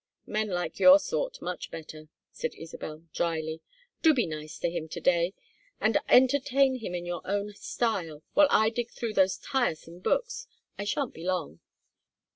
"Men 0.25 0.47
like 0.49 0.79
your 0.79 0.97
sort 0.97 1.39
much 1.43 1.69
better," 1.69 2.09
said 2.31 2.55
Isabel, 2.55 3.03
dryly. 3.13 3.61
"Do 4.01 4.15
be 4.15 4.25
nice 4.25 4.57
to 4.57 4.67
him 4.67 4.89
to 4.89 4.99
day, 4.99 5.35
and 5.79 5.99
entertain 6.09 6.79
him 6.79 6.95
in 6.95 7.05
your 7.05 7.21
own 7.23 7.53
style 7.53 8.23
while 8.33 8.47
I 8.49 8.71
dig 8.71 8.89
through 8.89 9.13
those 9.13 9.37
tiresome 9.37 9.99
books. 9.99 10.47
I 10.75 10.85
sha'n't 10.85 11.13
be 11.13 11.23
long." 11.23 11.59